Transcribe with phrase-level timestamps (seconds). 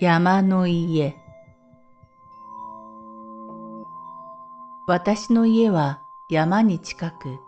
[0.00, 1.16] 山の家。
[4.86, 7.40] 私の家は山に近く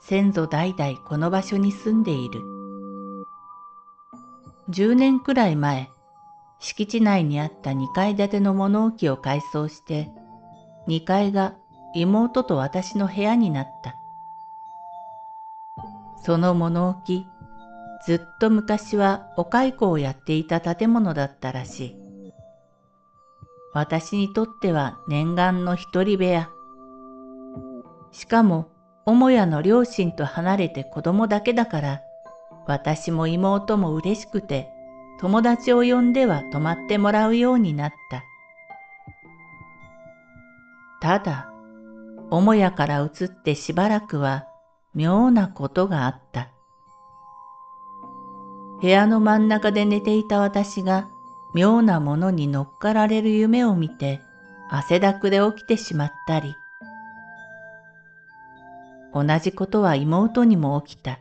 [0.00, 2.40] 先祖代々この場所に住んでいる。
[4.70, 5.90] 10年くらい前
[6.58, 10.10] 敷地内にあった2階建ての物置を改装して
[10.88, 11.52] 2階が
[11.94, 13.94] 妹と私の部屋になった。
[16.22, 17.26] その物置
[18.06, 21.96] ずっと昔はお蚕をやっていた建物だったらしい。
[23.72, 26.50] 私にとっては念願の一人部屋。
[28.12, 28.70] しかも、
[29.04, 32.00] 母屋の両親と離れて子供だけだから、
[32.66, 34.70] 私も妹も嬉しくて、
[35.20, 38.22] 友達を呼んでは泊まってもらうようになった。
[41.00, 41.50] ただ、
[42.30, 44.46] 母屋から移ってしばらくは
[44.94, 46.53] 妙なことがあった。
[48.84, 51.08] 部屋の真ん中で寝ていた私が
[51.54, 54.20] 妙なものに乗っかられる夢を見て
[54.68, 56.54] 汗だくで起きてしまったり、
[59.14, 61.18] 同じことは妹にも起きた。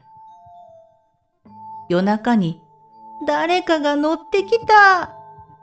[1.87, 2.61] 夜中に
[3.25, 5.13] 誰かが乗ってきた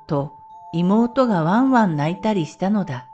[0.06, 0.38] と
[0.72, 3.08] 妹がワンワン泣いたりしたのだ。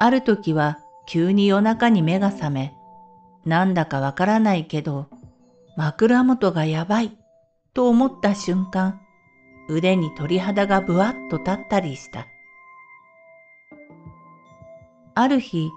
[0.00, 2.76] ある時は急に夜中に目が覚め、
[3.44, 5.06] なんだかわからないけど
[5.76, 7.18] 枕元がやばい
[7.74, 9.00] と思った瞬間、
[9.68, 12.26] 腕に鳥肌がぶわっと立ったりした。
[15.14, 15.70] ある日、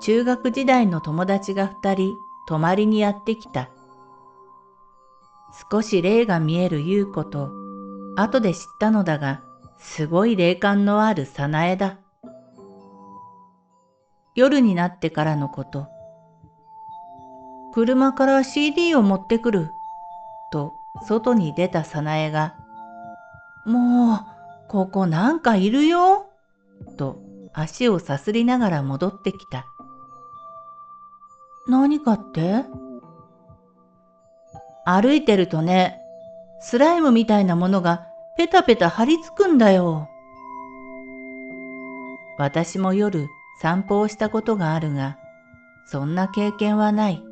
[0.00, 2.16] 中学時代の友達が二人
[2.48, 3.70] 泊まりにやってきた。
[5.70, 7.50] 少し霊が見える優子と、
[8.16, 9.42] 後で知ったのだが、
[9.78, 11.98] すごい霊感のある早苗だ。
[14.34, 15.86] 夜になってからのこと、
[17.76, 19.74] 車から CD を持ってくる。
[20.50, 20.72] と
[21.06, 22.54] 外に出た早苗が、
[23.66, 24.20] もう、
[24.66, 26.24] ここなんかいるよ。
[26.96, 27.20] と
[27.52, 29.66] 足をさすりながら戻ってきた。
[31.68, 32.64] 何かって？
[34.86, 36.00] 歩いてるとね、
[36.60, 38.06] スライムみたいなものが
[38.38, 40.08] ペタペタ張り付くんだよ。
[42.38, 43.28] 私も夜
[43.60, 45.18] 散歩をしたことがあるが、
[45.84, 47.22] そんな経験はない。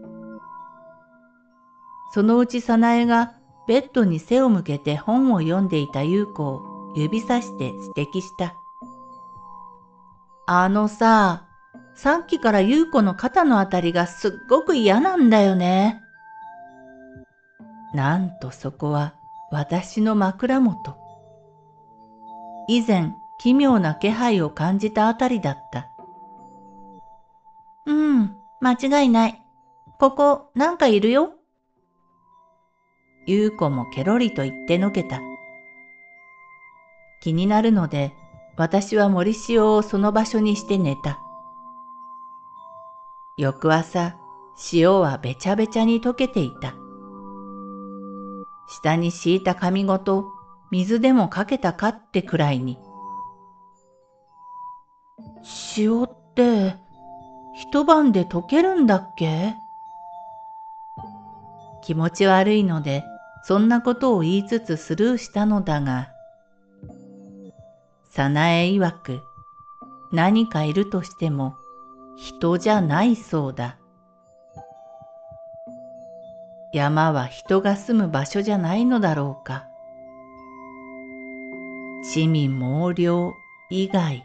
[2.14, 3.32] そのうち早苗が
[3.66, 6.62] ベッドに背を向けて本を読んでいた優子を
[6.94, 8.54] 指さして指摘した。
[10.46, 11.48] あのさ、
[11.96, 16.02] さっきから優子の肩のあたりがすっごく嫌なんだよね。
[17.92, 19.16] なんとそこは
[19.50, 20.96] 私の枕元。
[22.68, 25.88] 以前奇妙な気配を感じたあたりだった。
[27.86, 29.42] うん、間違いない。
[29.98, 31.32] ここなんかいるよ。
[33.26, 35.20] 優子もケロリと言ってのけた。
[37.22, 38.12] 気になるので、
[38.56, 41.18] 私は森塩をその場所にして寝た。
[43.36, 44.14] 翌朝、
[44.72, 46.74] 塩はべちゃべちゃに溶けていた。
[48.68, 50.26] 下に敷いた紙ごと
[50.70, 52.78] 水でもかけたかってくらいに。
[55.76, 56.76] 塩って
[57.54, 59.54] 一晩で溶けるんだっけ？
[61.82, 63.04] 気持ち悪いので
[63.46, 66.08] そんなことを言いつつスルーしたのだが、
[68.10, 69.20] 早苗曰く
[70.12, 71.56] 何かいるとしても
[72.16, 73.76] 人じゃないそうだ。
[76.72, 79.66] 山は人が住む場所じゃないのだろうか。
[82.02, 83.34] 地味猛量
[83.70, 84.24] 以外。